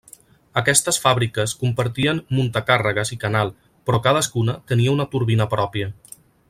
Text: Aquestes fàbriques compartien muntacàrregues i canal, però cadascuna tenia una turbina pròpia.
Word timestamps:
Aquestes 0.61 0.97
fàbriques 1.03 1.53
compartien 1.65 2.23
muntacàrregues 2.39 3.15
i 3.17 3.21
canal, 3.27 3.55
però 3.91 4.01
cadascuna 4.09 4.61
tenia 4.73 4.99
una 4.99 5.11
turbina 5.13 5.53
pròpia. 5.57 5.97